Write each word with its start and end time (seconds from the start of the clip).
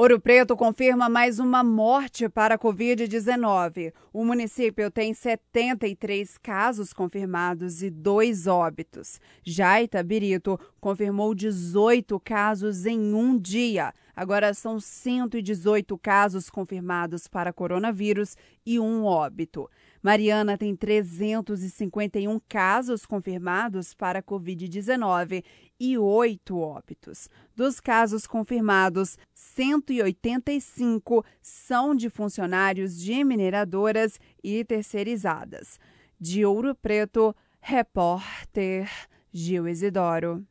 Ouro 0.00 0.20
Preto 0.20 0.56
confirma 0.56 1.08
mais 1.08 1.40
uma 1.40 1.64
morte 1.64 2.28
para 2.28 2.54
a 2.54 2.58
Covid-19. 2.58 3.92
O 4.12 4.24
município 4.24 4.92
tem 4.92 5.12
73 5.12 6.38
casos 6.38 6.92
confirmados 6.92 7.82
e 7.82 7.90
dois 7.90 8.46
óbitos. 8.46 9.20
Já 9.42 9.82
Itabirito 9.82 10.56
confirmou 10.80 11.34
18 11.34 12.20
casos 12.20 12.86
em 12.86 13.12
um 13.12 13.36
dia. 13.36 13.92
Agora 14.18 14.52
são 14.52 14.80
118 14.80 15.96
casos 15.96 16.50
confirmados 16.50 17.28
para 17.28 17.52
coronavírus 17.52 18.36
e 18.66 18.80
um 18.80 19.04
óbito. 19.04 19.70
Mariana 20.02 20.58
tem 20.58 20.74
351 20.74 22.40
casos 22.48 23.06
confirmados 23.06 23.94
para 23.94 24.20
Covid-19 24.20 25.44
e 25.78 25.96
oito 25.96 26.58
óbitos. 26.58 27.28
Dos 27.54 27.78
casos 27.78 28.26
confirmados, 28.26 29.16
185 29.32 31.24
são 31.40 31.94
de 31.94 32.10
funcionários 32.10 32.98
de 32.98 33.22
mineradoras 33.22 34.18
e 34.42 34.64
terceirizadas. 34.64 35.78
De 36.18 36.44
Ouro 36.44 36.74
Preto, 36.74 37.32
repórter 37.60 38.90
Gil 39.32 39.68
Isidoro. 39.68 40.44